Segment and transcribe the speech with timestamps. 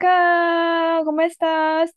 [0.00, 1.04] Ayaka!
[1.04, 1.94] ¿Cómo estás?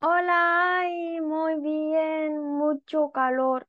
[0.00, 3.66] Hola, ay, muy bien, mucho calor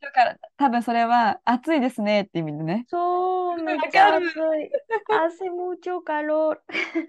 [0.00, 2.86] だから多分それは暑いですねって意味でね。
[2.88, 4.72] そう、めっわちゃかる暑い
[5.08, 6.58] hace mucho calor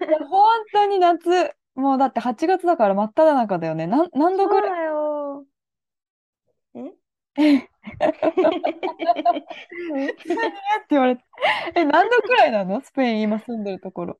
[0.07, 1.55] いや本当に夏。
[1.75, 3.87] もうだって8月だから真っ只中だよね。
[3.87, 5.45] なん何度そうぐらいだよ
[6.75, 6.93] え
[7.35, 7.67] 何って
[10.91, 11.23] 言われて。
[11.75, 14.19] え、何度くらいなのスペイン今住んでるところ。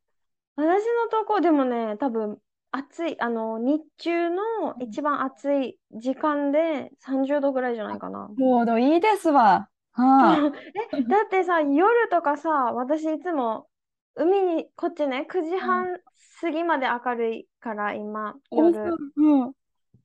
[0.56, 2.38] 私のとこでもね、多分
[2.72, 8.30] 暑い、あの、日中の一番暑い時間で30度ぐらいじゃないかな。
[8.38, 9.70] ちょうどいいですわ。
[9.94, 10.54] は
[10.98, 13.68] え、だってさ、夜とかさ、私いつも
[14.16, 16.00] 海に、こっちね、9時半
[16.42, 18.58] 過ぎまで明るいから、今、い。
[18.58, 18.96] 夜。
[19.18, 19.54] うん。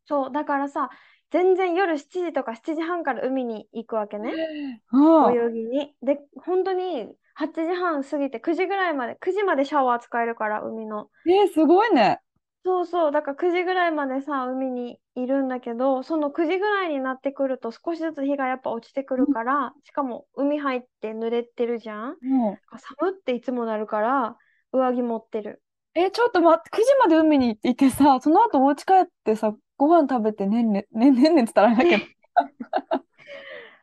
[0.07, 0.89] そう、だからさ、
[1.31, 4.33] 全然夜7時とか7時半から海に行くわけね、
[4.93, 5.35] うん。
[5.35, 5.95] 泳ぎに。
[6.03, 7.07] で、本当に
[7.39, 11.09] 8時半過ぎて9時ぐらいまで、9時までシャワー使えるから、海の。
[11.27, 12.21] えー、すごいね。
[12.65, 22.09] そうそう、だから9時ぐらいまでさ、海にいるんだけど、その9時ぐらいになってくると少しずつ日がやっぱ落ちてくるから、しかも海入って濡れてるじゃん。
[22.09, 22.17] うん。
[22.77, 24.37] 寒っていつもなるから、
[24.73, 25.63] 上着持ってる。
[25.95, 32.05] え、ちょっと待って、9時まで海に行ってさ、その後お家帰ってさ、ご飯食べてねんね、ねんねんねんって言ったらあれだけど。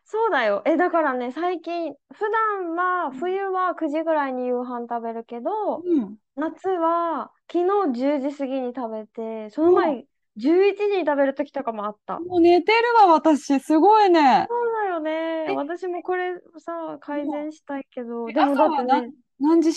[0.08, 0.62] そうだよ。
[0.66, 6.18] え、だからね、最近、普段は、冬は9時ぐらいに夕飯食べるけど、うん。
[6.36, 10.06] 夏は昨日10時過ぎに食べて、その前、
[10.38, 12.20] 11時に食べる時とかもあった。
[12.20, 13.60] もう寝てるわ、私。
[13.60, 14.48] すごいね。
[14.48, 15.12] そうだよね。
[15.50, 19.72] え私もこれさ、改善したいけど、えでもだって朝はね、何時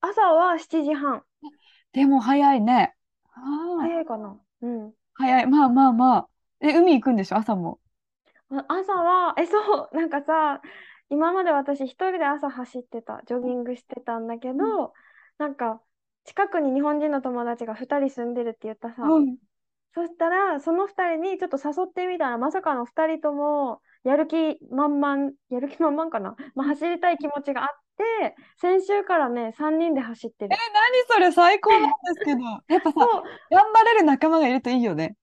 [0.00, 1.22] 朝は7時半。
[1.92, 2.94] でも早いね。
[3.34, 4.40] ああ、早いかな。
[4.62, 4.92] うん。
[5.14, 5.46] 早い。
[5.46, 6.28] まあまあまあ。
[6.60, 7.36] え、海行くんでしょ？
[7.36, 7.78] 朝も。
[8.50, 10.62] あ朝は、え、そう、なんかさ、
[11.10, 14.94] 今まで私一人で朝走ってた、ジョギングしてたんだけど、
[15.38, 15.82] なんか、
[16.24, 19.38] 近くに日本人の友達が2人住んでるって言ったさ、うん。
[19.94, 30.62] そしたら、その2人にちょっと誘ってみたら、まさかの2人とも、やる気満々、やる気満々かな、まあ、走りたい気持ちがあって、先週からね、3人で走ってる。
[30.68, 31.32] え、何それ？
[31.32, 31.80] 最高なん
[32.14, 32.42] ですけど。
[32.68, 35.16] やっぱさ、そう、頑張れる仲間がいるといいよね。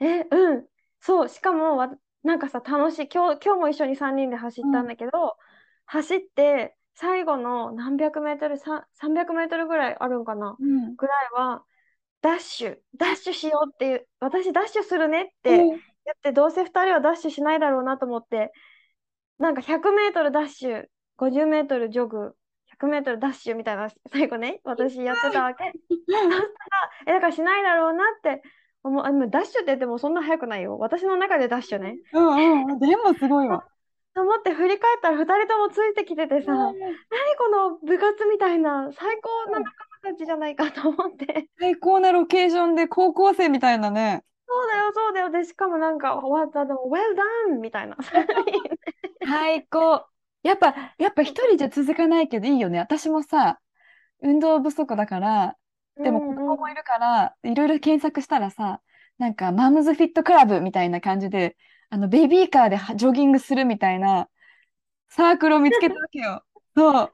[0.00, 0.68] え、うん。
[1.00, 1.88] そう、しかもわ、
[2.24, 3.08] なんかさ、楽しい。
[3.08, 5.36] 今日、今日も一緒に3人で走ったんだけど、
[5.84, 10.56] 走って、最後の何百メートル、さ300メートルぐらいあるんかな？
[10.58, 10.96] うん。
[10.96, 11.64] ぐらいは、
[12.22, 15.78] ダッシュ、ダッシュしようっていう、私ダッシュするねって言っ
[16.22, 18.52] て、どうせ2人はダッシュしないだろうなと思って、
[19.38, 20.84] なんか100メートルダッシュ、
[21.18, 22.34] 50メートルジョグ、
[22.80, 25.72] 100メートルダッシュみたいな、最後ね、私やってたわけ。
[27.04, 28.42] だからしないだろうなって
[28.88, 29.04] 思う。
[29.04, 30.78] あ、でもダッシュって言ってもそんな速くないよ。
[30.78, 31.96] 私の中でダッシュね。
[32.12, 32.78] うんうんうん。
[32.78, 33.64] でもすごいわ。
[34.14, 39.72] と思って振り返ったら2人ともついてきててさ、何この部活みたいな最高な仲
[40.04, 41.48] 間たちじゃないかと思って。
[41.58, 44.22] 最高なロケーションで高校生みたいなね。
[44.46, 45.30] そうだよ、そうだよ。
[45.30, 47.00] で、しかもなんか終わったでも、well
[47.50, 47.60] done!
[47.60, 47.96] みたいな。
[49.26, 50.06] 最高。
[50.44, 52.78] やっぱ、やっぱ一人じゃ続かないけどいいよね。
[52.78, 53.58] 私もさ、
[54.20, 55.56] 運動不足だから、
[55.96, 58.80] でも子供もいるから、いろいろ検索したらさ、
[59.18, 61.56] なんかマムズフィットクラブみたいな感じで、
[61.90, 64.28] あのベビーカーではジョギングするみたいな
[65.08, 66.44] サークルを見つけたわけよ。
[66.76, 67.12] そう、サークル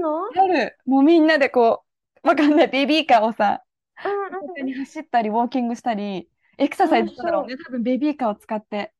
[0.00, 0.60] があるの？
[0.60, 0.78] ある。
[0.86, 1.84] もうみんなでこ
[2.22, 3.62] う、わかんない、ベビーカーをさ、
[4.04, 7.56] うん一緒に走ったり、ウォーキングしたり、エクササイズしたろうね。
[7.56, 8.92] 多分ベビーカーを使って、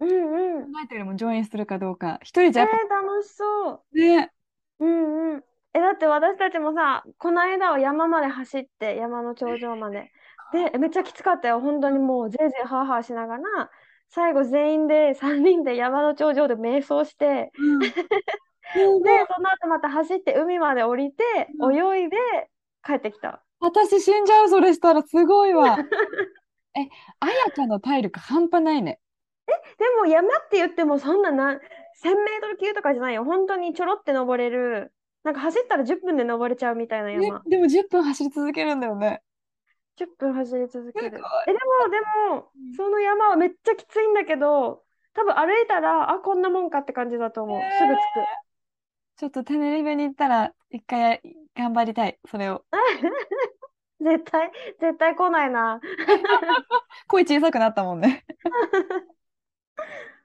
[0.00, 0.72] うんうんうん。
[0.72, 2.18] 考えてよりもジョインするかどうか。
[2.22, 3.98] 一人じえー、ゃやっぱ楽しそう。
[3.98, 4.32] ね、
[4.78, 5.44] うんうん。
[5.76, 10.10] え、だって私たちもさ、この間は山まで走って、山の頂上まで。
[10.52, 11.60] で、 めっちゃきつかったよ。
[11.60, 13.70] 本当にもう、ぜいぜいハーハーしながら、
[14.08, 17.78] 最後全員で3人で山の頂上で瞑想して、うん。
[19.02, 21.22] で、その後また走って海まで降りて、
[21.60, 22.16] うん泳いで
[22.82, 23.42] 帰ってきた。
[23.60, 25.76] 私死んじゃう、それしたらすごいわ。
[26.74, 26.88] え、
[27.20, 28.98] 彩香の体力半端ないね。
[29.46, 29.54] で
[30.00, 31.58] も山って言ってもそんなな1000
[32.14, 33.24] メートル級とかじゃないよ。
[33.24, 34.92] 本当にちょろって登れる。
[35.26, 37.42] なんか走ったら10分で登れちゃうみたいなね山。
[37.48, 39.22] でも10分走り続けるんだよね。
[39.98, 41.06] 10分走り続ける。
[41.06, 41.20] え、でも、
[41.90, 42.00] で
[42.30, 44.84] もうん、その山はめっちゃきついんだけど、
[45.14, 47.58] 多分歩いたら、あ、こんなもんかって感じだと思う。
[47.58, 48.36] へーすぐ着く。
[49.16, 51.20] ちょっとテネリフェに行ったら、一回
[51.56, 52.64] 頑張りたい、それを。
[53.98, 55.80] 絶対、絶対来ないな。
[57.08, 58.24] 声小さくなったもんね。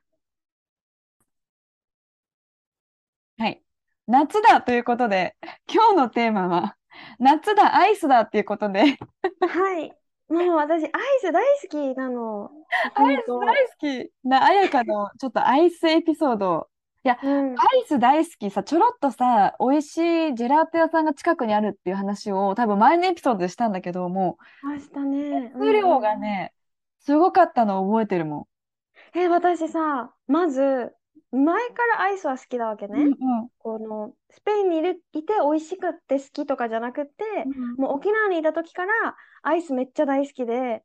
[4.11, 5.37] 夏だということで、
[5.73, 6.75] 今日のテーマは、
[7.17, 8.81] 夏だ、アイスだっていうことで。
[8.81, 9.93] はい。
[10.27, 10.89] もう私、アイ
[11.21, 12.51] ス大好きなの。
[12.93, 16.67] アイス大好きな、あやかのちょっとアイスエピソード。
[17.05, 25.53] いや、うん、アイス大好きさ、ちょろっとさ、美味しいジェラート屋さんが近くにあるっていう話を多分前のエピソードでしたんだけども、明日ね。
[25.57, 26.53] 数量がね、
[26.99, 28.49] すごかったのを覚えてるも
[29.15, 29.17] ん。
[29.17, 30.93] え、私さ、まず、
[31.31, 33.01] 前からアイスは好きだわけね。
[33.01, 33.15] うんうん、
[33.59, 37.11] このスペインにいるいて美味しくって好きとかじゃなくて、
[37.45, 38.91] うん、もう沖縄にいた時から
[39.41, 40.83] アイスめっちゃ大好きで、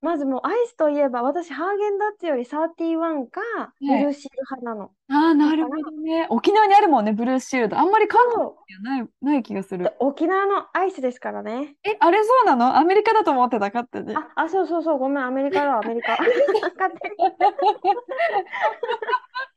[0.00, 3.40] まずもうアイスといえば私ハーゲンダッツより31か
[3.80, 4.90] ブルーシール派なの。
[5.08, 6.26] ああ、なるほどね。
[6.28, 7.78] 沖縄にあるもんね、ブルーシールド。
[7.78, 9.94] あんまり韓国にはないない気がする。
[10.00, 11.76] 沖縄のアイスですからね。
[11.84, 12.76] え、あれそうなの？
[12.76, 14.14] アメリカだと思ってたかってね。
[14.14, 16.18] あ、あ、そうそうそう、ごめん、アメリカだ、アメリカ。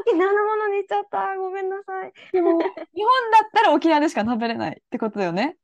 [0.00, 1.36] 沖縄のものにしちゃった。
[1.36, 2.12] ごめんなさい。
[2.32, 5.56] でも、日本だったら沖縄でしか食べれないってことだよね。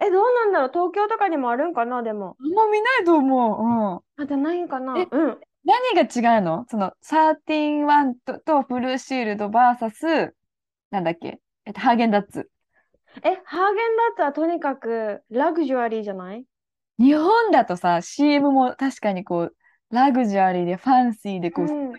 [0.00, 2.36] え、どうなんだろう東京とかにもあるんかなでも。
[2.40, 4.20] あんま見ないと思う。
[4.20, 4.24] うん。
[4.24, 5.38] あ、じゃないんかなえうん。
[5.64, 6.66] 何が違うの？
[6.68, 10.32] その、13-1ととブルーシールド VS、
[10.90, 11.38] なんだっけ？
[11.64, 12.50] えっと、ハーゲンダッツ。
[13.22, 13.62] え、ハーゲンダ
[14.12, 16.44] ッツはとにかくラグジュアリーじゃない？
[16.98, 19.56] 日本だとさ、CM も確かにこう、
[19.90, 21.94] ラグジュアリーでファンシーでこう、うんもう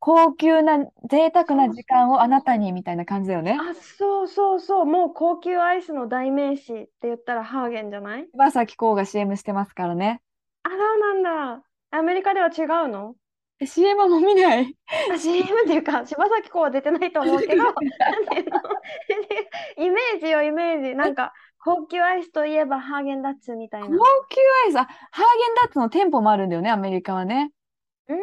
[0.00, 3.58] 高級な贅沢な時間をあなたにみたいな感じだよね。
[3.60, 4.86] あ、そうそうそう。
[4.86, 8.26] もう高級アイスの代名詞って言ったらハーゲンじゃない？
[8.32, 10.22] 柴咲コウが CM してますからね。
[10.62, 11.22] あ、そうなん
[11.58, 11.62] だ。
[11.90, 13.14] アメリカでは違うの？
[13.60, 14.74] え ?CM も見ない？
[15.12, 17.86] あ、CM っていうか、柴咲コウは出てないと思うけど、 なんて
[18.36, 18.58] いうの？
[19.76, 20.94] イメージよ、イメージ。
[20.94, 23.88] なんか、高級アイスといえばハーゲンダッツみたいな。
[23.88, 27.50] 高級アイス、あ、ハーゲンダッツの店舗もあるんだよね、アメリカはね。
[28.08, 28.18] うん。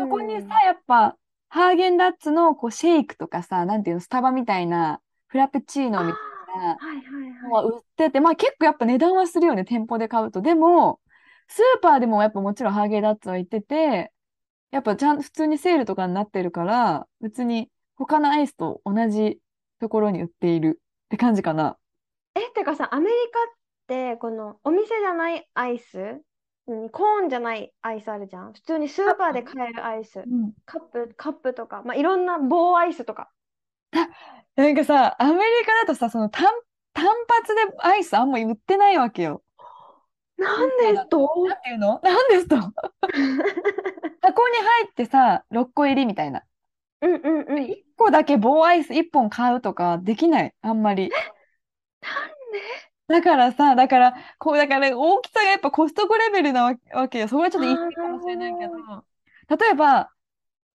[0.00, 1.16] そこにさ、やっぱ、
[1.48, 6.18] ハーゲンダッツのこうシェイクとかさ、なんていうの、スタバみたいな、フラペチーノみた
[6.54, 10.42] いなのは売ってて、まあ結構やっぱ値段はするよね、店舗で買うと。
[10.42, 11.00] でも、
[11.48, 14.12] スーパーでもやっぱもちろんハーゲンダッツは売ってて、
[14.70, 19.38] やっぱちゃんと普通にセールとかになってるから、別に他のアイスと同じ
[19.80, 21.76] ところに売っているって感じかな。
[22.36, 23.52] え、ってかさ、アメリカっ
[23.88, 26.20] て、このお店じゃないアイス
[26.90, 28.52] コーンじゃないアイスあるじゃん？
[28.52, 30.20] 普通にスーパーで買えるアイス。
[30.20, 33.30] うん、カップ、カップとか、まあ、いろんな棒アイスとか。
[34.56, 36.46] なんかさ、アメリカだとさ、その単
[36.92, 39.42] 単発でアイスあんま売ってないわけよ。
[40.36, 41.46] なんですと？
[41.46, 42.00] なんていうの？
[42.02, 42.56] なんですと？
[44.22, 46.42] 箱に入ってさ、6個入りみたいな。
[47.02, 47.64] うんうんうん。
[47.64, 51.10] 1個だけ棒アイス1本買うとかできない、あんまり。
[53.10, 57.28] だからさ、だから、こう、だから、大きさがやっぱコストコレベルなわわけよ。
[57.28, 58.72] そこはちょっと言い過ぎかもしれないけど、
[59.58, 60.10] 例えば、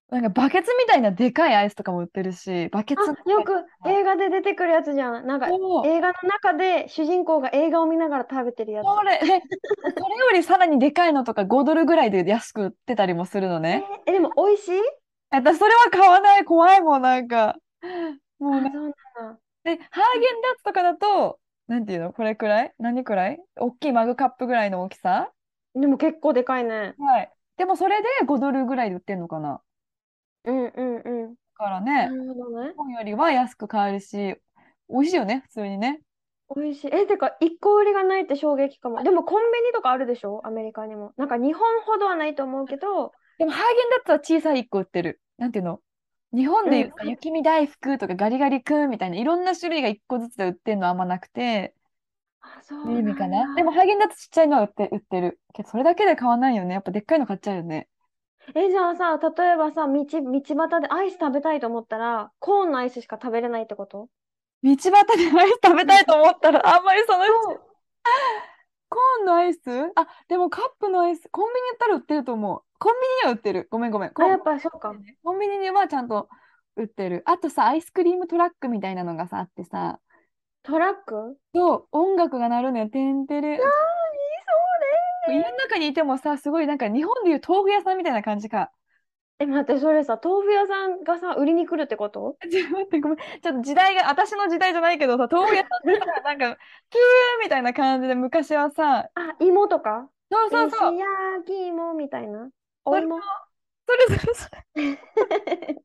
[0.08, 5.26] なんかバケツみたいなでかいアイスとかも売ってるし、バケツよく映画で出てくるやつじゃん。
[5.26, 8.86] なんか映画の中で主人公が映画を見ながら食べてるやつ。
[8.86, 9.42] それ、それよ
[10.32, 13.84] りさらにでかいのとか5ドルぐらいで安く売ってたりもするのね。
[14.06, 14.80] え、でも美味しい？
[15.30, 17.56] 私それは買わない、怖いもん、なんか。
[18.38, 18.70] もうなんだ。
[19.64, 22.12] で、ハーゲンダッツとかだと、なんていうの？
[22.12, 22.74] これくらい？
[22.78, 23.40] 何くらい？
[23.56, 25.30] 大きいマグカップぐらいの大きさ？
[25.74, 26.94] でも結構でかいね。
[26.98, 27.30] はい。
[27.56, 29.60] でもそれで5ドルぐらいで売ってんのかな？
[30.44, 31.34] うんうんうん。
[31.34, 32.68] だからね、なるほどね。
[32.68, 34.36] 日本よりは安く買えるし、
[34.88, 36.02] 美味しいよね、普通にね。
[36.54, 36.90] 美味しい。
[36.92, 39.02] え、てか、1個売りがないって衝撃かも。
[39.02, 40.42] でもコンビニとかあるでしょ？
[40.46, 41.12] アメリカにも。
[41.16, 43.12] なんか日本ほどはないと思うけど。
[43.38, 45.20] でもハーゲンダッツは小さい1個売ってる。
[45.38, 45.80] なんていうの？
[46.32, 51.74] 日本でいうさ、雪見大福とかガリガリ君みたいないろんな種類が1個ずつで売ってるのはあんまなくて、
[52.40, 53.54] あ、そう意味かな。
[53.54, 55.40] でもハーゲンダッツちっちゃいのは売って、売ってる。
[55.52, 56.74] けどそれだけで買わないよね。
[56.74, 57.88] やっぱでっかいの買っちゃうよね。
[58.54, 64.08] え、じゃあさ、例えばさ、道、道端でアイス食べたいと思ったら、コーンのアイスしか食べれないってこと？
[64.62, 64.92] 道端で
[65.40, 67.60] アイス食べたいと思ったら、あんまりそのうち、
[68.88, 69.60] コーンのアイス？
[69.94, 72.62] あ、でもカップのアイス、コンビニ行ったら売ってると思う。
[72.78, 73.68] コンビニには売ってる。
[73.70, 74.12] ごめんごめん。
[74.14, 74.94] あ、やっぱりそうか。
[75.24, 76.28] コンビニにはちゃんと
[76.76, 77.22] 売ってる。
[77.26, 79.98] あとさ、アイスクリームトラックみたいなのがさ、あってさ、
[80.62, 81.36] トラック？
[81.54, 82.88] そう、音楽が鳴るのよ。
[82.88, 83.48] てんてれ。
[83.48, 83.60] ああ、いい
[85.26, 88.70] そ家の中にいてもさ、すごいなんか日本でいう豆腐屋さんみたいな感じか。
[89.38, 92.36] え、待って、それさ、豆腐屋さんがさ、売りに来るってこと？
[92.50, 93.18] ちょっと待って、ごめん。
[93.18, 96.56] ちょっと時代が、私の時代じゃないけどさ、豆腐屋さんってさ、なんか、
[96.90, 100.08] キューみたいな感じで昔はさ、あ、芋とか？
[100.32, 100.94] そうそうそう。
[100.94, 102.48] 石焼き芋みたいな。
[102.86, 103.20] お芋。
[103.86, 105.82] それそれそれ。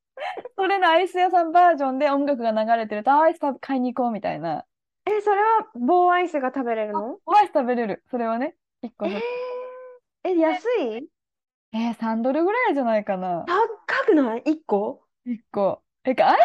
[0.55, 4.65] それのアイス屋さんバージョンで音楽が流れてると、あアイス食べ買いに行こうみたいな。
[5.05, 7.17] え、それは棒アイスが食べれるの？
[7.25, 8.03] アイス食べれる。
[8.11, 9.09] それはね、1個え。
[9.09, 9.21] ー、
[10.23, 11.07] え、安い？
[11.73, 13.45] えー、3ドルぐらいじゃないかな。
[13.47, 15.81] 高くない ?1 個？1個。
[16.03, 16.37] えか、アイ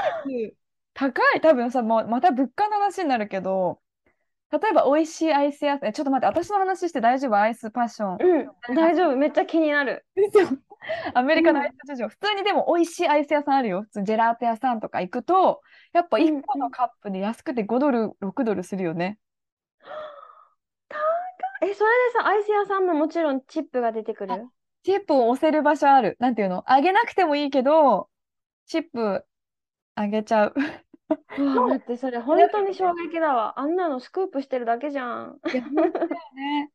[0.52, 0.56] ス
[0.94, 1.40] 高い。
[1.42, 3.80] 多分さ、もうまた物価の話になるけど、
[4.52, 7.36] 例えば美味しいアイス屋さん、えちょっと待って、私の話して大丈夫？
[7.36, 8.18] アイスパッション。
[8.68, 9.16] うん、大丈夫。
[9.16, 10.06] めっちゃ気になる。
[11.14, 13.82] アメリカのアイス事情、普通にでも美味しいアイス屋さんあるよ。
[13.82, 15.62] 普通にジェラート屋さんとか行くと、
[15.92, 19.18] やっぱ1個のカップで安くて5ドル、6ドルするよね。
[21.60, 21.78] え、それで
[22.20, 24.46] さ、アイス屋さんももちろんチップが出てくる？
[24.84, 26.16] チップを押せる場所ある。
[26.20, 26.62] なんていうの？
[26.70, 28.08] あげなくてもいいけど、
[28.66, 29.24] チップ
[29.96, 30.54] あげちゃう。
[31.36, 33.58] うわ、待って、それ本当に衝撃だわ。
[33.60, 35.40] あんなのスクープしてるだけじゃん。
[35.52, 36.72] いや、本当だよね。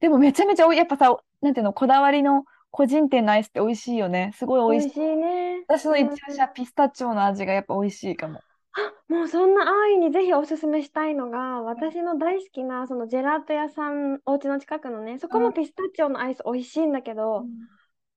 [0.00, 4.32] でもめちゃめちゃやっぱさ、なんていうの、こだわりの個人店のアイスって美味しいよね。
[4.34, 5.00] すごい美味しい。
[5.00, 5.64] 美味しいね。
[5.68, 8.40] 私の一押しはうんピスタチオの味がやっぱ美味しいかも。
[8.72, 17.46] あ、もうそんな安易にぜひおすすめしたいのが、私の大好きなそのジェラート屋さん、お家の近くのね、そこうんもピスタチオのアイス美味しいんだけど、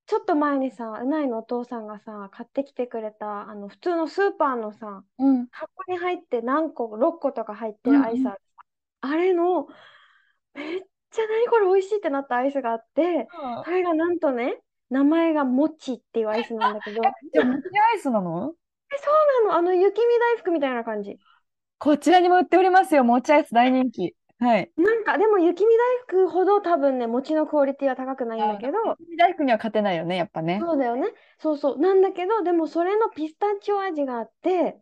[0.10, 5.48] ちょっと前にさ、うないのお父さんがさ、買ってきてくれた、あの、普通のスーパーのさ、うん。
[5.51, 8.42] 箱に入って何個、6個とか入ってるアイスある。
[9.01, 9.68] あれの、
[10.56, 13.28] めっちゃ何これ美味しいってなったアイスがあって、
[13.63, 14.58] それがなんとね、
[14.89, 18.48] 名前がもちっていうアイスなんだけど、 え、じゃあ、もちアイスなの？
[18.50, 19.12] そ
[19.44, 21.20] うなのあの雪見大福みたいな感じ。
[21.78, 23.04] こちらにも売っておりますよ。
[23.04, 24.16] もちアイス大人気。
[24.39, 24.72] はい。
[24.77, 28.77] なんかでも雪見大福ほど多分ね、餅のクオリティは高くないんだけど、
[29.17, 30.60] 大福には勝てないよね、やっぱね。
[30.60, 31.08] そうだよね。
[31.39, 31.77] そうそう。
[31.79, 34.81] なんだけど、でもそれのピスタチオ味があって、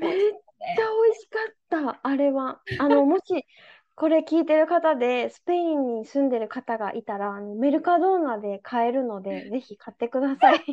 [0.00, 0.32] めっ
[0.74, 2.62] ちゃ美味しかった、あれは。
[2.76, 3.46] あの、もし、
[3.94, 10.64] これ聞いてる方で、スペインに住んでる方がいたら、あのメルカドーナで買えるので、 ぜひ買ってください。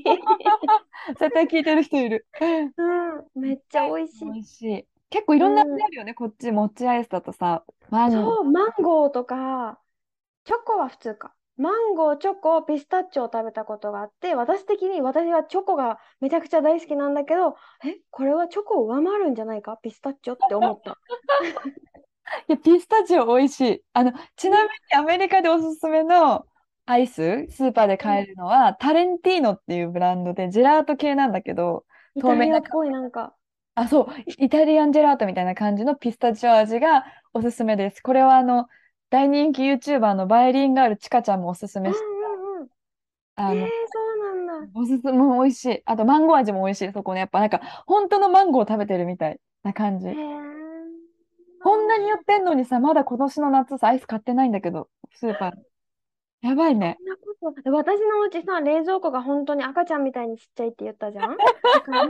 [1.20, 2.26] 絶対聞いてる人いる。
[2.78, 2.84] う
[3.22, 4.26] ん、めっちゃ美味しい。
[4.26, 4.88] 美味しい。
[5.10, 6.52] 結構いろんな味あるよね、こっち。
[6.52, 8.22] もちアイスだとさ、マンゴー。
[8.24, 9.80] そう、マンゴーとか、
[10.46, 11.34] チョコは普通か。
[11.58, 19.78] マンゴー、チョコ、ピスタチオを食べたことがあって、私的に私はチョコがめちゃくちゃ大好きなんだけど、え、これはチョコを上回るんじゃないか？
[19.82, 20.98] ピスタチオって思った。
[22.48, 23.84] いや、ピスタチオ美味しい。
[23.94, 26.46] あの、ちなみにアメリカでおすすめの
[26.86, 31.86] アイス、スーパーで買えるのは、タレンティーノっていうブランドで、ジェラート系なんだけど、
[32.16, 33.36] イ透明なっぽいなんか。
[33.78, 34.08] あ、そう、
[34.40, 38.02] イタリアンジェラートみたいな感じのピスタチオ味がおすすめです。
[38.02, 38.66] これはあの、
[39.12, 42.68] 大人気 YouTuber のバイリンガールちかちゃんもおすすうんめし、うんうん。
[43.36, 43.70] あの、えー、そ
[44.34, 44.72] うなんだ。
[44.74, 45.82] おすすめも美味しい。
[45.86, 46.92] あと、マンゴー味も美味しい。
[46.92, 50.12] そこね、やっぱなんか、本当のマンゴーを食べてるみたいな感じへ。
[50.12, 50.16] ー
[51.64, 55.62] こんなに売ってんのにさ、まだ今年の夏さ、アイス買ってないんだけど、スーパーで。
[56.42, 56.98] やばいね。
[57.00, 61.38] そんなことえ私のうちさ、冷蔵庫が本当に赤ちゃんみたいにちっちゃいって言ったじゃん？
[61.72, 62.06] だから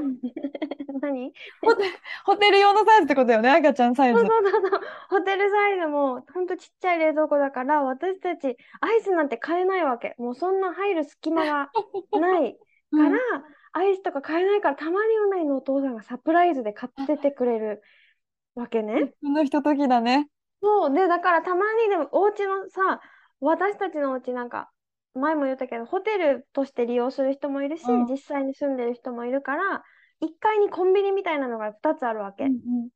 [1.01, 1.33] 何？
[1.61, 1.83] ホテ、
[2.25, 4.27] ホテル用のサイズってことだよね、赤ちゃんサイズそう。
[4.27, 4.81] そうそうそう。
[5.09, 10.15] ホテルサイズもほんとちっちゃい冷蔵庫だから、私たちアイスなんて買えないわけ。
[10.17, 11.71] もうそんな入る隙間が
[12.13, 12.59] ないか
[12.91, 13.19] うんら、
[13.73, 17.81] アイスとか買えないから、たまにうないのお父さんがサプライズで買っててくれる
[18.55, 19.13] わけね。
[19.21, 20.29] そのひとときだね。
[20.61, 20.93] そう。
[20.93, 22.99] で、だからたまにでもお家のさ、
[23.39, 24.71] 私たちのお家なんか、
[25.13, 29.83] 前も言ったけど、ホテルとして利用する人もいるし、うん実際に住んでる人もいるから、
[30.19, 32.45] 1階にコンビニみたいなのが2つあるわけ。
[32.45, 32.89] うん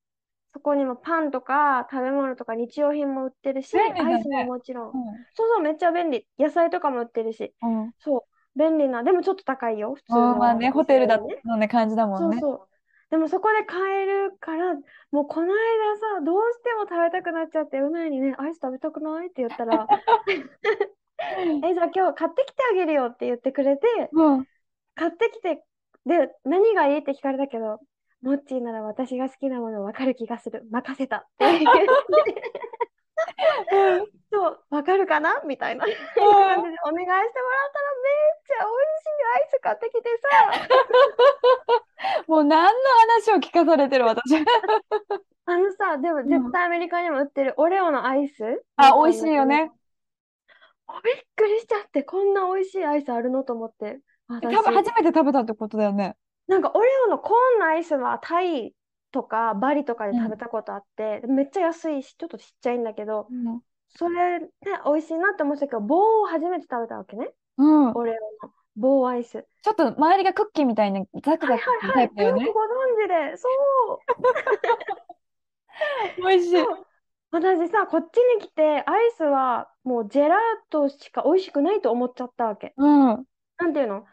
[0.54, 4.90] そこにもパンとか食べ物とか日用品も売ってるし、ねアイスももちろん。
[4.90, 4.94] う
[5.34, 6.28] そうそう、めっちゃ便利。
[6.38, 7.54] 野菜とかも売ってるし。
[7.66, 7.84] ん。
[7.84, 7.92] うん。
[8.00, 9.04] そう、便利な。
[9.04, 11.42] でもちょっと高いよ、普通のまあね、ホテルだね。
[11.46, 12.38] のね、感じだもんね。
[12.38, 12.68] そうそう。
[13.12, 14.74] でもそこで買えるから、
[15.12, 15.54] もうこの間
[16.18, 19.86] さ、どうしても食べたくなっちゃって、うなにね、アイス食べたくないって言ったら、
[21.70, 24.48] え、じゃあ今日買ってきてあげるよって言ってくれて、うん。
[24.96, 25.62] 買ってきて、
[26.06, 27.80] で、何がいいって聞かれたけど、
[28.22, 30.64] モッチーなら私が好きなもの分かる気がする。
[30.72, 31.88] 任せたって言って。
[34.32, 35.42] そう、分かるかな？
[35.46, 36.52] みたいな お願いしてもらったらめっ
[38.48, 40.30] ちゃ美味しいアイス買ってきてさ。
[42.28, 42.80] もう何の
[43.24, 44.36] 話を聞かされてる私。
[45.46, 48.64] あのさ、でもん絶対アメリカにも売ってるオレオのアイス？
[48.78, 49.72] あ、美味しいよね。
[51.04, 53.44] びっくりしちゃって、こんな美味しいアイスあるの？
[53.44, 54.00] と思って。
[54.28, 56.16] 私多分初めて食べたってことだよね。
[56.48, 58.74] なんかオレオのコーンのアイスはタイ
[59.12, 63.28] とかバリとかで食べたことあって、めっちゃ安いし、ちょっとちっちゃいんだけど、
[63.90, 64.48] それね、
[64.86, 67.32] 美味しいなって思ってたけど、棒を初めて食べたわけね。
[67.58, 67.90] うん。
[67.90, 67.96] うん。
[67.96, 69.46] オレオの棒アイス。
[69.62, 72.08] ちょっと周りがクッキーみたいにザクはいザクするはいはい。
[72.08, 72.56] タイプだよねよく。
[72.56, 72.68] ご存
[73.04, 73.48] 知で、そ
[73.96, 74.00] う。
[76.18, 76.56] 美味しい。
[77.32, 80.40] 私さ、こっちに来て、アイスはもうジェラー
[80.70, 82.74] トしか美味しくないと思っちゃったわけ。
[82.78, 83.26] うん。
[83.58, 84.06] なんていうの？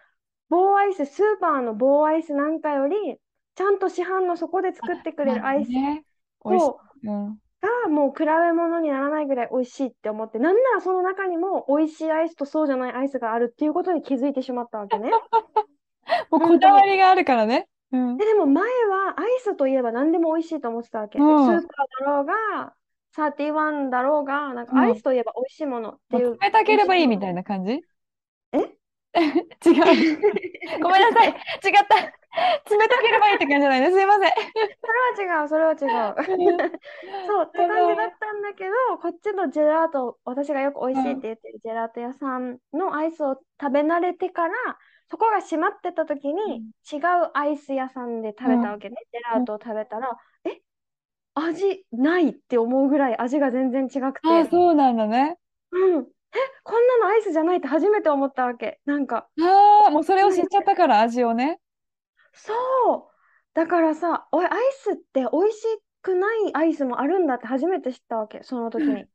[0.49, 3.19] 棒アイス、スーパーの棒アイスなんかより、
[3.59, 6.05] ちゃんと市販のそこで作ってくれるアイスね、
[6.45, 6.67] 美味しい。
[6.69, 7.39] とうん。
[7.61, 15.11] がもう比べ物にならないぐらい美味しいって思って、なんならその中にも美味しいアイスとそうじゃないアイスがあるっていうことに気づいてしまったわけね。
[16.31, 17.67] もうこだわりがあるからね。
[17.91, 18.17] うん。
[18.17, 21.19] で、でも前はアイスといえば何でも美味しいと思ってたわけ。
[21.19, 21.27] うん
[21.61, 22.75] スーパーだろうが、
[23.11, 26.29] 31だろうが、なんうんかアイスといえば美味しいものっていう。
[26.31, 27.83] もう冷たければいいみたいな感じ？
[28.53, 28.59] え？
[29.19, 29.81] 違
[30.13, 30.81] う。
[30.81, 31.29] ごめんなさい。
[31.29, 31.35] 違っ
[31.89, 32.18] た。
[32.71, 33.91] 冷たければいいって感じじゃないね。
[33.91, 34.33] すいません。
[34.81, 35.77] それは違う、それは違
[36.13, 36.17] う。
[37.27, 44.55] そう、って感じだったんだけど、こっちのジェラート、私がよく美味しいって言ってるジェラート屋さんのアイスを食べ慣れてから、
[45.11, 48.97] そこが閉まってた時に違うアイス屋さんで食べたわけね。
[49.13, 50.61] ジェラートを食べたら、え、
[51.35, 55.39] 味ないって思うぐらい味が全然違くああ、て、そうなんだね。
[55.71, 56.05] うん、え、
[56.65, 58.81] こんなのアイスじゃないって初めて思ったわけ。
[58.85, 61.61] なんか、ああ、もうそれを知っちゃったから味をね。
[62.39, 63.11] そう。
[63.55, 65.65] だからさ、おい、アイスって美味し
[66.03, 69.09] くないアイスもあるんだって初めて知ったわけ、その時に。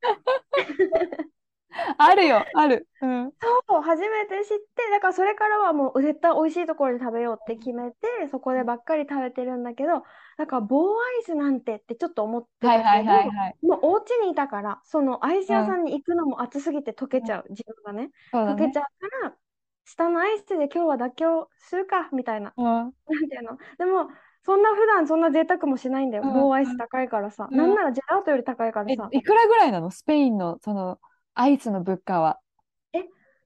[1.98, 2.88] あるよ、ある。
[3.00, 3.32] うん。
[3.68, 7.96] そう、初めて知って、だからそれからはもう絶対美味しいところで食べようって決めて、
[8.30, 10.02] そこでばっかり食べてるんだけど、
[10.38, 13.56] だから棒アイスなんてってちょっと思ってたはいはいけど、はいはい。
[13.62, 18.10] もうお家にいたから、そのアイス屋さんに行くのも暑すぎて溶けちゃう、自分がね。
[18.32, 18.76] ね溶けち。
[18.76, 19.36] ゃうから、
[19.84, 22.52] 下のアイスで今日は妥協するか、みたいな。
[22.56, 22.64] うん。
[22.64, 22.92] なん
[23.28, 23.58] ていうの？
[23.78, 24.08] でも、
[24.44, 26.22] そんな普段そんな贅沢もしないんだよ。
[26.24, 27.48] うん棒アイス高いからさ。
[27.50, 29.90] うんなんならジェラートより高いからえさ。、いくらぐらいなの？
[29.90, 30.98] スペインのその
[31.34, 32.38] アイスの物価は？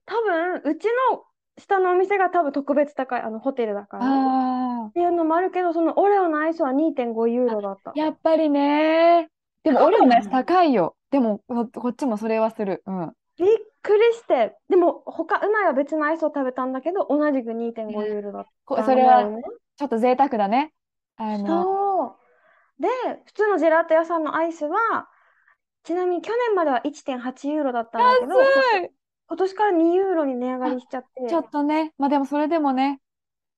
[0.05, 1.23] 多分、うちの
[1.59, 4.05] 下のお店が多分特別高い、あのホテルだから。
[4.05, 7.93] あっていうのもあるけど、そのオレオのアイスは2.5ユーロだったあ、。
[7.95, 9.29] やっぱりね。
[9.63, 10.95] でも、オレオのやつね高いよ。
[11.11, 12.81] でも、ここっちもそれはする。
[12.87, 13.13] うん。
[13.39, 13.47] びっ
[13.81, 19.25] くりして、でも他、うないは別のアイスを食べたんだけど、同じく2.5ユーロだったこそれは。
[19.77, 20.73] ちょっと贅沢だね。
[21.15, 22.17] あの、そ
[22.79, 22.81] う。
[22.81, 22.89] で、
[23.25, 25.07] 普通のジェラート屋さんのアイスは、
[25.83, 28.33] ちなみに去年までは1.8ユーロだったんだけど、
[29.29, 31.93] 今年から2ユーロに値上がりしちゃって、ちょっとね。
[31.97, 32.99] まあでもそれでもね、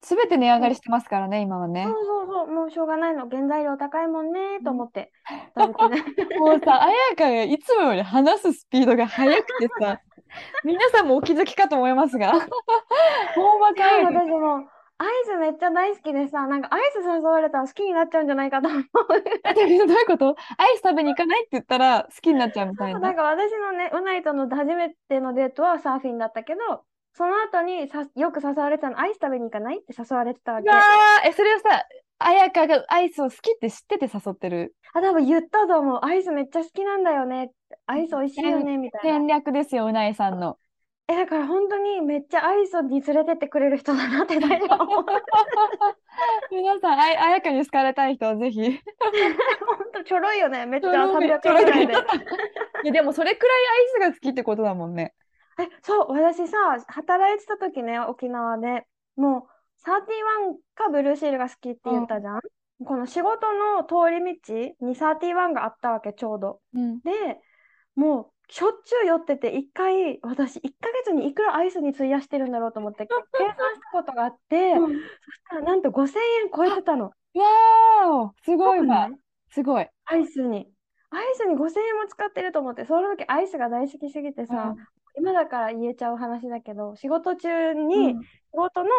[0.04, 1.94] すべて値上がりしてますからね、今はねそう。
[2.06, 3.30] そうそう、もうしょうがないの。
[3.30, 5.12] 原材料高いもんね、と思って
[5.58, 6.40] 食べてね。
[6.40, 10.00] もうさ、綾香がいつもより話すスピードが速くてさ、
[10.64, 12.32] 皆さんもお気づきかと思いますが、
[13.36, 14.06] ほんまかい。
[14.06, 18.84] 私もアイスめっちゃ大好きでさ、なんかアイス誘われたら好きになっちゃうんじゃないかと思う。
[19.44, 20.36] えどういうこと？
[20.58, 23.00] アイス食べに行かないって言ったら好きになっちゃうみたいな。
[23.00, 29.80] なんか私のね、うないとの初めてのデートはサーフィンだったけど、その後にさよく誘われてたの、アイス食べに行かない？
[29.80, 30.70] って誘われてたわけ。
[31.26, 31.86] え、それをさ、
[32.20, 36.00] 綾香がアイスを好きって知ってて誘ってるあ、多分言ったと思う。
[36.04, 37.52] アイスめっちゃ好きなんだよね。
[37.86, 39.18] アイス美味しいよね、みたいな。
[39.18, 40.58] 戦略ですよ、うないさんの。
[41.08, 45.06] え、だから本当にめっちゃアイスに連れてってくれる人だなって大丈夫。
[46.52, 48.62] 皆さん、あや綾香に好かれたい人はぜひ。
[48.62, 48.80] 本
[49.94, 50.66] 当ちょろいよね。
[50.66, 52.20] めっちゃちょろい300ちょろいとか円ぐらいで
[52.84, 53.58] いや、でもそれくらい
[54.04, 55.14] アイスが好きってことだもんね。
[55.64, 62.42] え、そう、私さ、働いてた時ね、沖縄でもう31かブルーシールが好きって言ったじゃん？
[62.86, 66.62] この仕事の通り道に31があったわけ、ちょうど。
[66.74, 67.00] うん。
[67.02, 67.40] で、
[67.96, 74.90] もうしょっちゅう寄ってて、一回、私、1ヶ月にいくらアイスに費やしてるんだろうと思って、 計算したことがあって、そし
[75.50, 77.06] たらなんと5000円超えてたの。
[77.06, 79.10] わーお、すごいわ。
[79.10, 79.18] ね
[79.52, 79.88] すごい。
[80.06, 80.68] アイスに。
[81.12, 84.76] アイスに5000円も使ってると思って、その時アイスが大好きすぎてさ、
[85.16, 88.16] 今だから言えちゃう話だけど、仕事中に、
[88.52, 88.90] 仕事の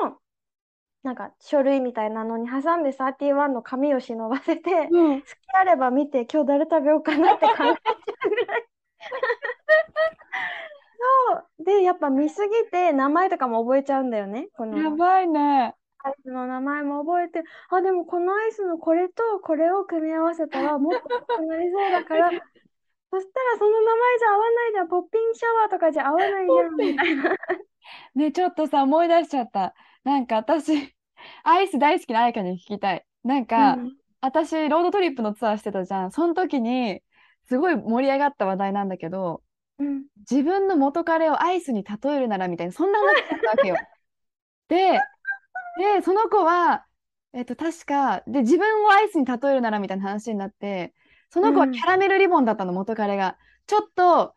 [1.02, 5.22] なんか書類みたいなのに挟んで31の紙を忍ばせて、好うん。
[5.22, 7.76] きあれば見て、今日誰食べようかなって考え
[8.12, 8.68] ちゃうぐらい。
[10.98, 11.64] そう。
[11.64, 14.48] で、やっぱ見すぎて名前とかも覚えちゃうんだよね。
[14.54, 15.76] こやのばいね。
[16.04, 22.30] アイスの名前も覚えて、あ、でもこのアイスのこれとこれを組み合わせたらもっと良くなりそうだから、
[23.12, 27.36] そしたらその名前じゃ合わないじゃん、ポッピングシャワーとかじゃ合わないじゃん、みたいな。
[28.14, 29.74] ね、ちょっとさ、思い出しちゃった。
[30.02, 30.96] なんか私、
[31.44, 33.04] アイス大好きな彩香に聞きたい。
[33.22, 36.12] なんか、うん私、ロードトリップのツアーしてたじゃん。
[36.12, 37.02] その時に、
[37.48, 39.42] すごい盛り上がった話題なんだけど、
[39.78, 43.76] うん自分の元彼をアイスに例えるならみたいな、そんな話だったわけよ。
[44.68, 45.00] で、
[45.76, 46.86] で、その子は、
[47.32, 50.94] えっと、確か、で、自分をアイスに例えるならみたいな話になって、
[51.32, 53.38] その子はうんキャラメルリボンだったの、元彼が。
[53.66, 54.34] ちょっと、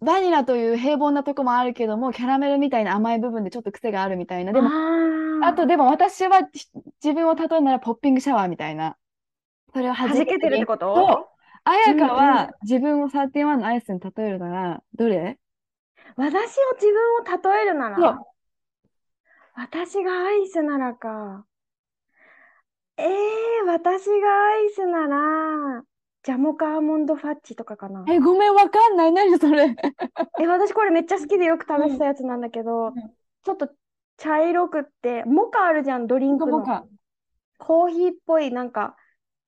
[0.00, 4.52] バニラという平凡なとこもあるけども、キャラメルみたいな甘い部分でちょっと癖があるみたいな。
[4.52, 6.68] でも、ああと、でも私はひ
[7.02, 8.96] 自分を例えるならポッピングシャワーみたいな。
[9.74, 10.94] それを弾弾けてるってこと？
[10.94, 11.26] そう。
[11.64, 15.38] 彩香は自分を31のアイスに例えるなら、どれ？
[16.14, 18.20] 私を自分を例えるなら、
[19.56, 21.44] 私がアイスならか。
[22.98, 25.82] えー、私がアイスなら、
[26.26, 28.04] ジャモカアーモンドファッジとかかな。
[28.08, 29.12] え、ごめん、わかんない。
[29.12, 29.76] 何それ。
[30.40, 32.94] え、私これめっちゃ好きでよく食べてたやつなんだけど、うん
[33.44, 33.68] ちょっと
[34.16, 36.58] 茶色くって、モカあるじゃん、ドリンクの。
[36.58, 36.84] モカ。
[37.58, 38.96] コーヒーっぽいなんか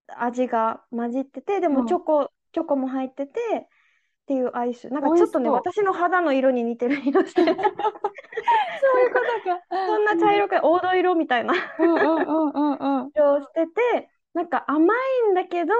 [0.07, 3.67] 味が混じってて、でうんもチョコ、チョコも入ってて、っ
[4.29, 4.89] ていうアイス。
[4.91, 7.57] なんかちょっとね、私の肌の色に似てる色してる。
[7.59, 9.63] そういうことか。
[9.69, 13.11] そんな茶色く黄土色みたいなうんうんうんうんうん。
[13.17, 15.75] 色をしてて、なんか甘いんだけど、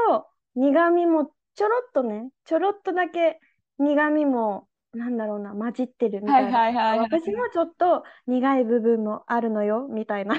[0.59, 3.41] 苦味もちょろっとね、ちょろっとだけ
[3.79, 6.59] 苦味も、なんだろうな、混じってるみたいな。
[6.59, 7.09] はいはいはいはい。
[7.21, 10.35] 私もちょっと苦い部分もあるのよ、みたいな。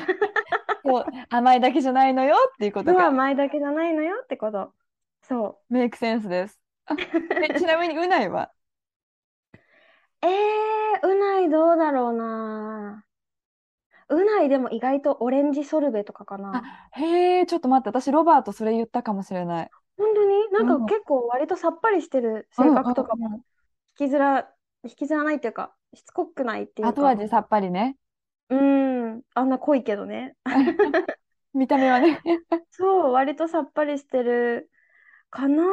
[0.85, 3.07] そう甘いだけじゃないのよっていうことそうか。
[3.07, 4.73] 甘いだけじゃないのよってこと。
[5.21, 6.59] そメイクセンスです。
[7.57, 8.51] ちなみにうないは？
[10.23, 10.27] う。
[10.27, 13.05] えー、うないどうだろうな。
[14.09, 16.89] うないでも意外とオレンジソルベとかかな。
[16.93, 19.69] へえ、ちょっと待って、私ロバートそれ言ったかもしれない。
[19.99, 20.49] 本当に？
[20.51, 23.43] なんうんか結構割とさっぱりしてる性格とかも
[23.99, 24.49] 引きずら、
[24.83, 27.09] 引きずらないっていうか、しつこくないっていう後か。
[27.09, 27.97] 味さっぱりね。
[28.49, 30.35] うん、あんな濃いけどね。
[31.53, 32.21] 見た目はね。
[32.71, 34.71] そう、割とさっぱりしてる
[35.29, 35.67] かなっ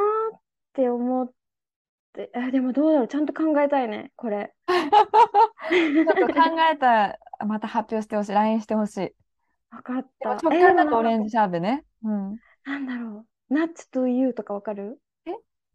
[0.72, 1.32] て思っ
[2.12, 4.54] て、え、でもどうだろう、ちゃんと考えたいね、これ。
[6.06, 6.34] ちょっと考
[6.72, 8.32] えたらまた発表してほしい。
[8.32, 9.14] LINE してほしい。
[9.70, 10.48] わかっでもた。
[10.48, 11.84] 直感だとオレンジシャーベね。
[12.02, 12.38] うん。
[12.64, 13.26] なんだろう。
[13.48, 15.00] ナッツとユーとかわかる？
[15.26, 15.30] え？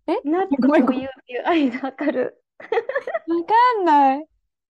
[0.08, 0.22] え？
[0.26, 2.44] ナッツとユーっていう愛がわかる。
[2.60, 2.68] わ
[3.46, 4.26] かんない。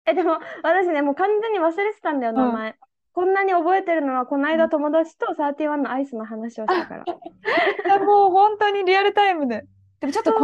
[0.06, 2.76] え、でも私ね、もう完全に忘れてたんだよ、名前。
[3.14, 7.06] こんなに覚えてるのは、この間友達と31のアイスの話をしたから。
[8.06, 9.66] もう本当にリアルタイムで。
[10.00, 10.42] でもちょっとこ。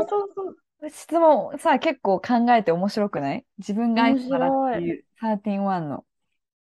[0.81, 3.45] の質問さ、結構考えて面白くない？
[3.59, 6.05] 自分がアイスならって面いう13の。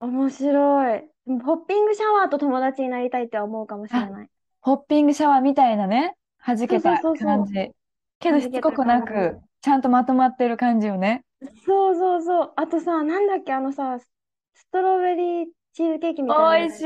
[0.00, 1.04] 面白い。
[1.44, 4.28] ホッピングシャワーと友達になりたいって思うかもしれない。
[4.66, 7.70] ホッピングシャワーみたいなね、弾けたそうそうそうそう感じ。
[8.18, 11.24] けどしつこくな弾けた感く、ちゃんとまとまってる感じよね。
[11.64, 12.52] そうそうそう。
[12.56, 14.10] あとさ、なんだっけ、あのさ、ス
[14.54, 16.62] ストロベリーチーズケーキみたい。
[16.62, 16.84] 美味しい。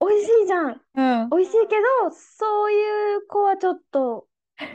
[0.00, 0.80] 美味しいじゃん。
[0.96, 1.30] うん。
[1.30, 4.26] 美味しいけど、そういう子はちょっと、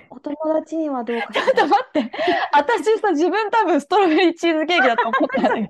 [0.09, 2.11] お友達にはどうか ちょっと待って。
[2.53, 5.67] 私さ、自分多分ストロベリーチーズケーキだと思ったんだけど。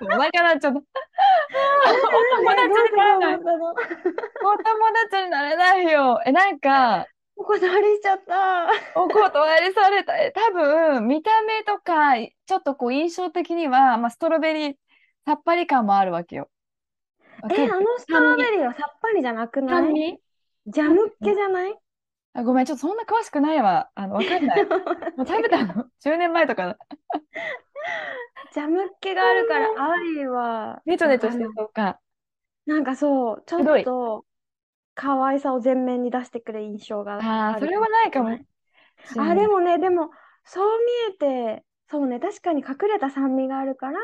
[0.00, 0.78] お腹なっちゃった。
[0.78, 0.80] お
[2.36, 3.34] 友達になれない。
[3.36, 3.52] お友
[5.10, 6.20] 達になれないよ。
[6.24, 7.06] え、なんか、
[7.36, 8.68] お断りしちゃった。
[9.00, 10.16] お断りされた。
[10.16, 14.74] え多分、見た目とか、ちょっとこう印象的には、まあ、ストロベリー、
[15.24, 16.50] さっぱり感もあるわけよ。
[17.50, 20.18] え、るあのストロベリーはさっぱりじゃなくない？
[20.66, 21.78] ジャムっ気じゃない？
[22.34, 23.88] あ、ごめん、ちょっとそんな詳しくないわ。
[23.94, 24.64] あの、わかんない。
[25.16, 26.78] もう食べたの？10年前とかだ。
[28.50, 32.00] ジャムっ気があるから、愛は、ネチョネチョしてそうか。
[32.66, 34.24] なんかそう、ちょっと、
[34.94, 38.44] 可愛さを前面に出してくる印象がああ、るそれはないかも。
[39.16, 40.10] あ、でもね、でも、
[40.44, 41.18] そう見え
[41.58, 43.98] て、そうね、確かに隠れた酸味があるから、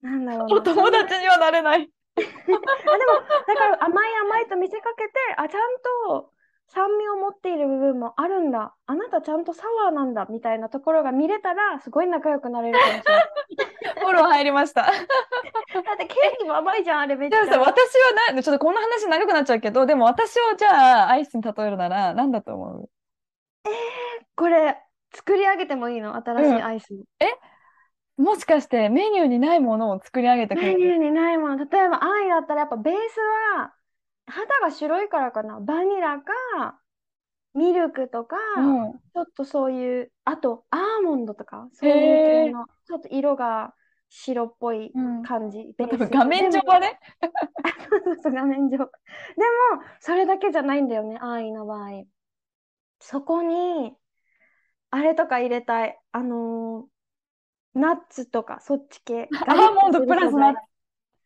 [0.00, 0.56] なんだろうな。
[0.56, 1.90] お友達にはなれない。
[2.16, 6.32] あ、でも、だから甘い甘いと見せかけて、あ、ちゃんと
[6.68, 8.74] 酸味を持っている部分もあるんだ。
[8.86, 13.24] あなたちゃんとサワーなんだ、みたいなところが見れたら、すごい仲良くなれるかもしれない。
[14.02, 14.82] フォロー入りました。
[14.86, 17.38] だってケーキも甘いじゃん、あれめっちゃ。
[17.40, 17.62] 私は
[18.34, 22.90] な、ちょっとこの話長くなっちゃうけど、でも私をじゃあアイスに例えるなら何だと思う？
[24.34, 24.76] これ、
[25.14, 26.16] 作り上げてもいいの？
[26.16, 26.88] 新しいアイス。
[28.16, 30.78] もしかしてメニューにないものを作り上げてくれる？
[30.78, 31.58] メニューにないもの。
[31.58, 32.98] 例えば、アイだったらやっぱベース
[33.54, 33.72] は、
[34.26, 35.60] 肌が白いからかな。
[35.60, 36.80] バニラか、
[37.54, 38.92] ミルクとか、うん。
[38.92, 43.74] ちょっとそういう、あと、アーモンドとか、そういう系の、ちょっと色が
[44.08, 45.74] 白っぽいうん感じ。
[45.78, 46.98] ベース多分画面上はね。
[48.04, 48.78] そうそう、画面上。
[48.78, 48.86] でも、
[50.00, 52.04] それだけじゃないんだよね、アイの場合。
[53.00, 53.94] そこに、
[54.90, 55.98] あれとか入れたい。
[56.12, 56.96] あのー
[57.76, 59.28] ナッツとか、そっち系。
[59.46, 60.58] アーモンドプラスナッツ。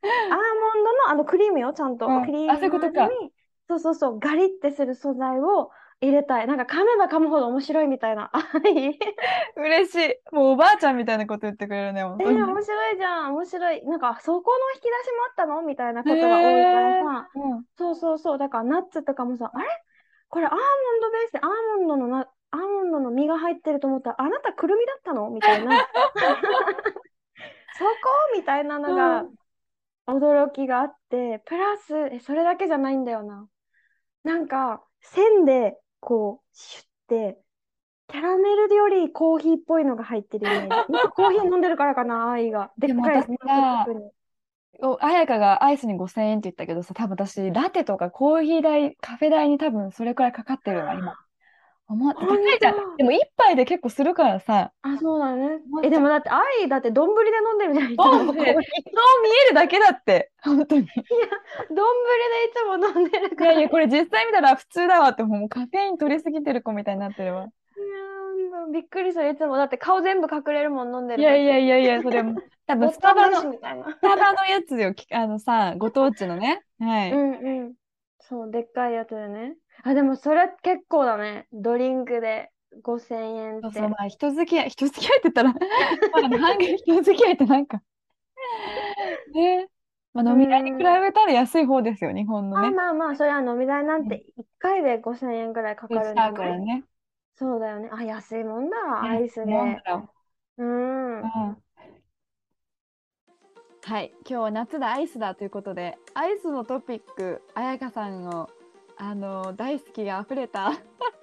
[0.03, 2.07] アーモンドのあのクリームよ、ちゃんと。
[2.07, 3.09] うんクリームあそういうことか
[3.69, 6.47] そうそうそう、ガリってする素材を入れたい。
[6.47, 8.31] なんか噛めば噛むほど面白いみたいな。
[8.33, 8.99] あいい
[9.57, 10.35] 嬉しい。
[10.35, 12.43] もうおばあちゃんみたいなこと言ってくれるね、本えー、当に。
[12.43, 13.85] 面白いじゃん、面白い。
[13.85, 15.63] なんか、そこの引き出しもあったの？
[15.63, 17.29] みたいなことが多いからさ。
[17.35, 18.39] うんそうそうそう。
[18.39, 19.69] だから、ナッツとかもさ、あれ？
[20.31, 20.61] これアーモン
[21.03, 25.29] ドベースでアーモンドのな、アーモンドの実が入ってると思ったら、あなたくるみだったの？
[25.31, 25.77] みたいな。
[27.79, 27.91] そこ？
[28.37, 29.25] みたいなのが
[30.13, 33.49] 驚きがあって、プラス、え、それだけじゃないんだよな。
[34.25, 37.39] なんか、線で、こう、シュッて、
[38.09, 40.69] キャラメルよりコーヒーっぽいのが入ってるイメージ。
[40.69, 42.73] なんかコーヒー飲んでるからかな、愛が。
[42.77, 44.11] でっかい私がマグカップに
[44.83, 51.15] お彩香がアイスに5000円って言ったけどさ、多分私、ラテとかコーヒー代、カフェ代に多分それくらいかかってるわ、今。
[51.91, 57.93] 思って、高いじゃでも一杯で結構するからさ、あ、そうだねえ、でもだって愛だって丼で飲んでるじゃん。
[57.93, 60.83] いつもコーヒーそう見えるだけだって、本当に。
[60.83, 63.53] い丼でいつも飲んでるから。
[63.53, 67.45] やいや、これ実際見たら普通だわって、もうカフェイン取りすぎてる子みたいになってるわ。
[67.45, 69.31] いやびっくりする。
[69.31, 73.41] いつもだって顔全部隠れるもん飲んでるいやいやいやいや、それも、多分ボスタバの。
[73.41, 73.61] ス
[74.01, 76.63] タバのやつよ、きあのさ、ご当地のね。
[76.79, 77.13] はい。
[77.13, 77.75] うんうん。
[78.21, 79.57] そう、でっかいやつでね。
[79.83, 81.47] あ、でもそれ結構だね。
[81.53, 82.51] ドリンクで
[82.83, 83.63] 5000円って。
[83.63, 85.53] そうそう、まあ、人付き合い、 人付き合いって言ったら、
[86.21, 87.83] まあね、半減人付き合いってなんか、
[89.35, 89.69] ね、
[90.13, 92.71] まあ、飲み代に比べたら安い方ですよ、日本のあ、ね。
[92.71, 96.85] まあまあ、それは飲み代なんて1回で5000円ぐらいかかるんからね。
[97.37, 97.89] そうだよね。
[97.93, 99.47] あ、安いもんだわ、アイスで。
[100.59, 101.23] うん
[103.83, 108.51] はい、今日は夏だ、アイスだということで、アイスのトピック、彩香さんの、
[109.03, 110.73] あの、大好きが溢れた、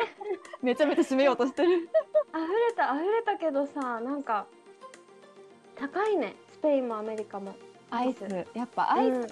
[0.64, 1.74] めちゃめちゃ締めようとしてる。
[1.78, 1.88] 溢
[2.70, 4.48] れた、溢れたけどさ、なんか、
[5.76, 6.36] 高いね。
[6.54, 7.54] スペインもアメリカも。
[7.92, 8.24] アイス、
[8.56, 9.28] やっぱアイス、うん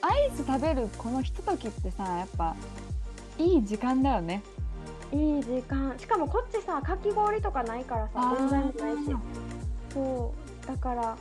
[0.00, 2.54] アイス食べるこのひとときってさ、やっぱ、
[3.36, 4.44] いい時間だよね。
[5.10, 5.98] いい時間。
[5.98, 9.16] しかもこっちさ、かき氷とかないからさ、全然ないし。
[9.92, 10.66] そう。
[10.68, 11.16] だから、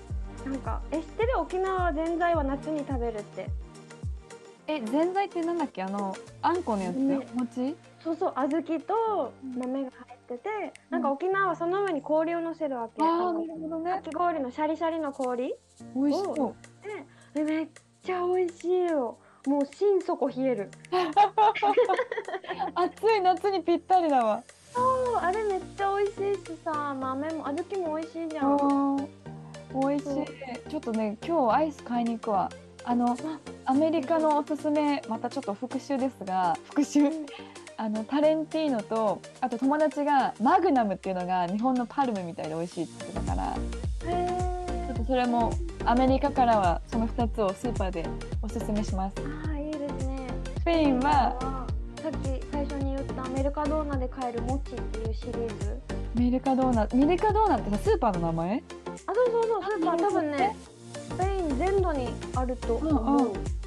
[0.46, 1.40] なんか、え、知ってる？
[1.40, 3.50] 沖縄はぜんざいは夏に食べるって。
[4.68, 5.82] え、ぜんざいってなんだっけ？
[5.84, 7.76] あの、あんこのやつ、ね餅？
[8.04, 10.50] そうそう、小豆と豆が入ってて、
[10.90, 13.02] なんか沖縄はその上に氷を乗せるわけ。
[13.02, 14.02] ああ、なるほどかね。
[14.04, 15.56] き氷のシャリシャリの氷
[15.96, 16.56] 美味しそ
[17.34, 17.38] う。
[17.38, 17.68] でめっ
[18.04, 19.18] ちゃ美味しいよ。
[19.46, 20.72] もう心底冷える。
[22.76, 24.44] 暑い夏にぴったりだわ。
[24.74, 28.58] そう、あれめっちゃ美味しいしさ、豆も小豆も美味しいじゃん。
[28.58, 29.08] うん
[29.80, 30.70] 美味しい。
[30.70, 32.50] ちょっとね、今日アイス買いに行くわ。
[32.90, 33.18] あの、
[33.66, 37.02] アメリカのおすすめ、またちょっと復習ですが、復習。
[37.80, 43.56] あのタレンティーノとあと友達がマグナムっていうのが日本のパルムみたいで美味しいって言ってたから
[44.12, 44.28] へ
[44.88, 45.54] ちょっとそれも
[45.86, 48.10] アメリカからはその2つをスーパーで
[48.42, 50.28] おすすめしますああ、いいですね。
[50.58, 51.68] スペインは
[52.02, 55.80] さっき最初に言ったアメリカドーナで買えるモッチっていうシリーズ？
[56.16, 58.64] メルカドーナメルカドーナってさスーパーの名前？
[59.06, 60.56] あ、そうそうそう、スーパー多分ね、
[61.08, 63.28] スペイン全土にあると思う。
[63.28, 63.58] うん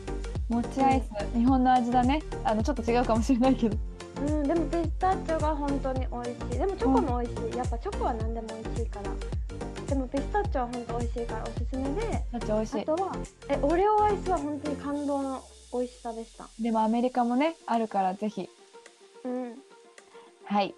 [0.51, 3.77] もちアイス日本の味だねあのちょっと違うかもしれないけど
[4.21, 6.59] うん、でもピスタチオが本当に美味しい。
[6.59, 7.57] でもチョコも美味しい。
[7.57, 9.11] やっぱチョコは何でも美味しいから。
[9.87, 13.17] でもピスタチオは本当美味しいからおすすめで、だって美味しいあとは
[13.49, 16.49] えオレオアイスは本当に感動の美味しさでした。
[16.61, 18.49] でもアメリカもねあるからぜひ
[19.25, 19.55] うん。
[20.45, 20.75] はい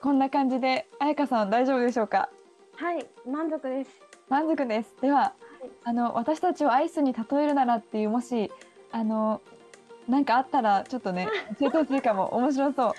[0.00, 2.30] こんな感じで彩香さん大丈夫でしょうか？
[2.76, 3.90] はい、満足です。
[4.30, 5.34] 満足ですでは
[5.84, 8.50] あの私たちをアイスに例えるならっていうもし
[8.92, 9.40] あの
[10.08, 12.34] なんかあったらちょっとね 教えてほしいかも。
[12.34, 12.92] 面白そう。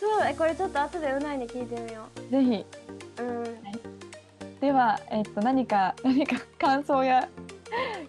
[0.00, 2.64] そう、えこれちょっと後でうないに聞いてみよぜひ。
[3.20, 3.22] う。
[3.22, 3.58] うん。
[4.60, 7.28] では、えっと、何か 何か感想や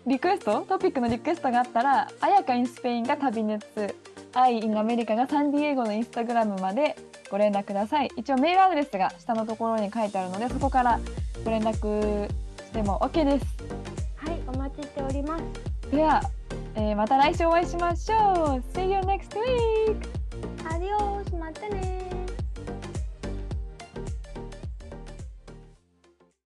[0.05, 0.61] リクエスト？
[0.61, 3.95] トピックのリクエストがあったら「あやか in スペイン」が旅熱
[4.33, 6.95] 「アイ in アメリカ」がサンディエゴのインスタグラムまで
[7.29, 8.09] ご連絡ください。
[8.15, 10.99] 一応メールアドレスが下のところに書いてあるのでそこから
[11.43, 12.27] ご連絡
[12.59, 13.58] しても OK です
[15.99, 16.21] では、
[16.75, 19.97] えーまた来週お会いしましょう See you next week!
[20.73, 21.98] アディオス、またねー。